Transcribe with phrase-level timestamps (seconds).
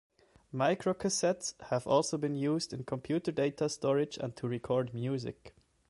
[0.51, 5.53] Microcassettes have also been used in computer data storage and to record music.